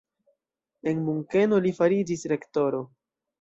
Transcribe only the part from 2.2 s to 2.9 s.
rektoro.